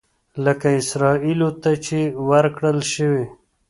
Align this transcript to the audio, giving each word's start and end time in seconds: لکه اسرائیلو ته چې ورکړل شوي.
لکه 0.45 0.67
اسرائیلو 0.81 1.49
ته 1.61 1.71
چې 1.85 1.99
ورکړل 2.29 2.79
شوي. 2.93 3.25